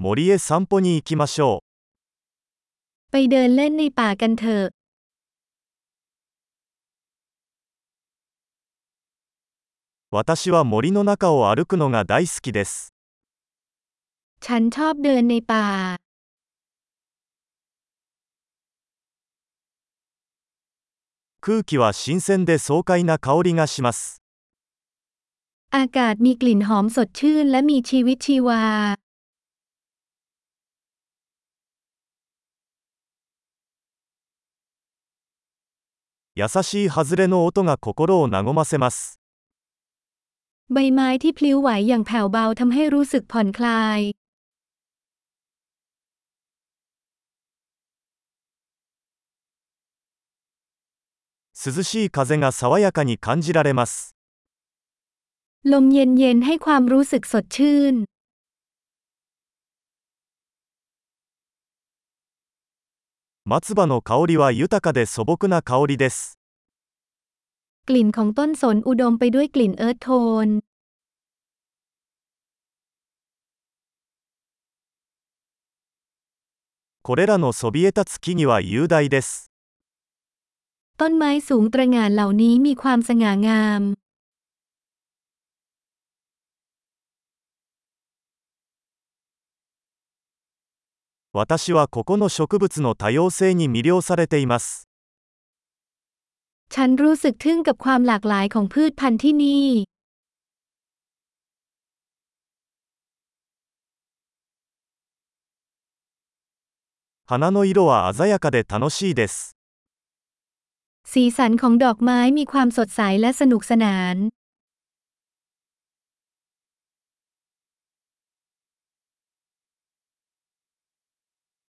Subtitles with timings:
[0.00, 1.64] 森へ散歩に行きましょ
[3.10, 4.72] ไปเดินเล่นในป่ากันเถอะ う。
[10.12, 12.94] 私は森の中を歩くのが大好きです。
[14.38, 15.98] ฉันชอบเดินในป่า
[21.40, 24.22] 空気は新鮮で爽快な香りがします。
[25.74, 28.94] อากาศมีกลิ่นหอมสดชื่นและมีชีวิตชีวา
[36.37, 39.19] 優しい外れの音が心を和ませます。
[40.73, 43.99] ใบไม้ที่พลิ้วไหวอย่างแผ่วเบาทำให้รู้สึกผ่อนคลาย
[51.53, 54.15] 涼しい風が爽やかに感じられます。
[55.63, 57.95] ลมเย็นๆให้ความรู้สึกสดชื่น
[63.47, 66.39] 松葉の香りは豊かで素朴な香りです。
[67.87, 70.09] กลิ่นของต้นสนอุดมไปด้วยกลิ่นเอิร์ธโท
[70.45, 70.47] น
[77.01, 79.51] これらのそびえ立つ木々は雄大です。
[80.99, 83.81] ต้นไม้สูงตระหง่านเหล่านี้มีความสง่างาม
[91.37, 94.87] 私はここの植物の多様性に魅了されています。
[96.69, 99.67] ฉันรู้สึกทึ่งกับความหลากหลายของพืชพันธุ์ที่นี่
[107.25, 109.55] 花の色は鮮やかで楽しいです。
[111.05, 114.15] สีสันของดอกไม้มีความสดใสและสนุกสนาน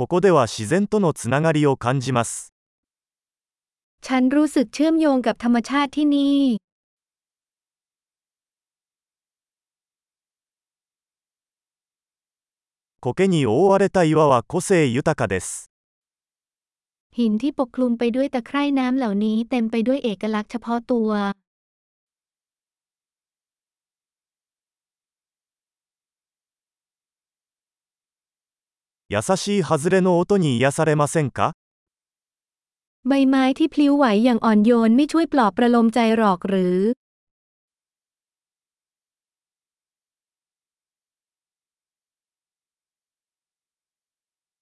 [0.00, 2.52] ここでは自然とのつながりを感じます。
[4.02, 6.66] ฉันรู้สึกเชื่อมโยงกับธรรมชาติที่นี่
[13.00, 15.70] 苔に覆われた岩は個性豊かです。
[17.12, 21.10] หินที่ปกคลุมไปด้วยตะไคร่น้ำเหล่านี้เต็มไปด้วยเอกลักษณ์เฉพาะตัว
[29.10, 31.52] 優しい外れの音に癒されませんか
[33.08, 36.78] ใบไม้ที่พลิ้วไหวอย่างอ่อนโยนไม่ช่วยปลอบประโลมใจหรอกหรือ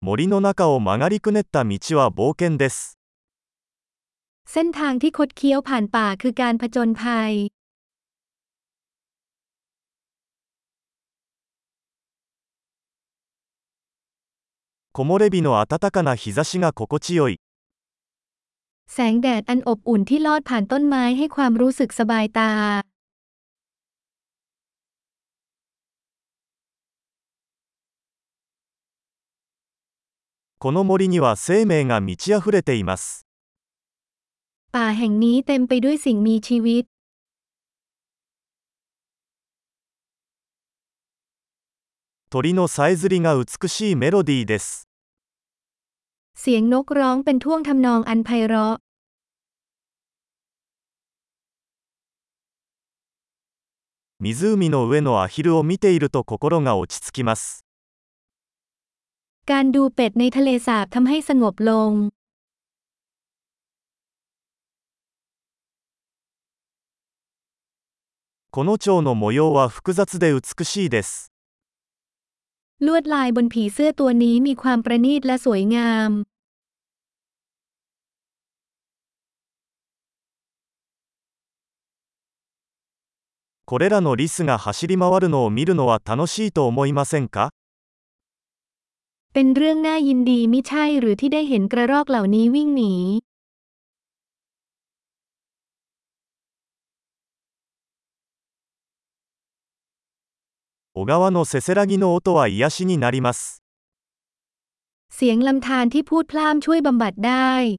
[0.00, 2.96] 森の中を曲がりくねった道は冒険です。
[4.52, 7.32] เส้นทางที่คดเคี้ยวผ่านป่าคือการผจญภัย
[14.92, 17.40] 木漏れ日の暖かな日差しが心地よい。
[18.92, 22.50] แสงแดดอันอบอุ่นที่ลอดผ่านต้นไม้ให้ความรู้สึกสบายตา
[30.58, 33.26] この森には生命が満ち溢れています。
[34.72, 36.91] ป่าแห่งนี้เต็มไปด้วยสิ่งมีชีวิต
[42.32, 44.88] 鳥のさえずりが美しいメロディーです。
[46.34, 48.76] เสียงนกร้องเป็นท่วงทำนองอันไพเราะ
[54.20, 57.64] 湖の上のアヒルを見ていると心が落ち着きます。
[59.46, 61.92] การดูเป็ดในทะเลสาบทำให้สงบลง
[68.50, 71.31] この蝶の模様は複雑で美しいです。
[72.86, 76.10] ลวดลายบนผีเสื้อตัวนี้มีความประณีตและสวยงาม
[83.70, 87.50] これらのリスが走り回るのを見るのは楽しいと思いませんか
[89.34, 92.94] เป็นเรื่องน่ายินดีไม่ใช่หรือที่ได้เห็นกระรอกเหล่านี้วิ่งหนี
[100.94, 103.62] 小川のせせらぎの音は癒しになります。
[105.14, 107.78] เสียงลำธารที่พูดพล่ามช่วยบำบัดได้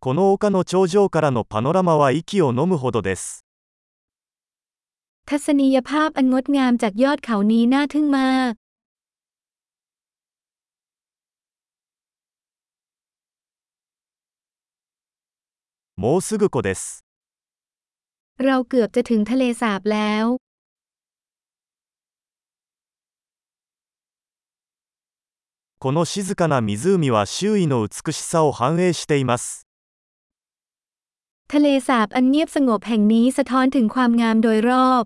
[0.00, 3.44] この丘の頂上からのパノラマは息を飲むほどです。
[5.28, 8.52] ทัศนียภาพอันงดงามจากยอดเขานี้น่าทึ่งมาก
[15.96, 17.04] もうすぐ湖です。
[18.42, 20.24] เราเกือบจะถึงทะเลสาบแล้ว
[25.78, 29.66] この静かな湖は周囲の美しさを反映しています
[31.52, 35.04] ทะเลสาบอันเงียบสงบแห่งนี้สะท้อนถึงความงามโดยรอบ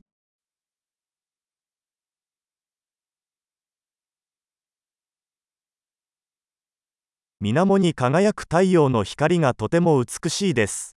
[7.41, 10.97] 水面に輝く太陽の光がとても美しいです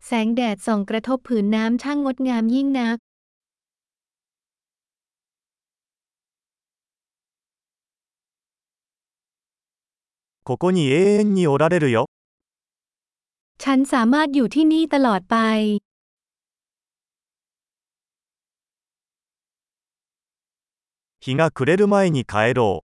[0.00, 2.98] แสงแดดส่องกระทบผืนน้ำช่างงดงามยิ่งนัก
[10.44, 12.06] ここに永遠におられるよ
[13.62, 15.36] ฉันสามารถอยู่ที่นี่ตลอดไป
[21.20, 22.87] 日が暮れる前に帰ろう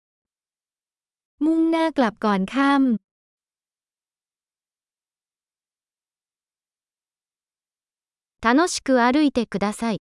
[1.46, 3.04] มุ่งหน้ากลับก่อนค่ำ
[8.44, 10.04] 楽しく歩いてください。